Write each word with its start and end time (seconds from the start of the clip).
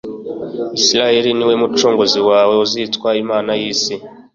Isirayeli 0.79 1.31
ni 1.33 1.43
we 1.49 1.53
Mucunguzi 1.61 2.19
wawe 2.29 2.53
Azitwa 2.63 3.09
Imana 3.23 3.51
y 3.59 3.63
isi 3.71 3.95